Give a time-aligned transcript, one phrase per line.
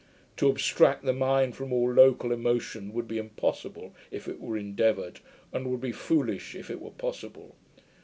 [0.37, 5.19] To abstract the mind from all local emotion would be impossible, if it were endeavoured,
[5.53, 7.55] and would be foolish if it were possible.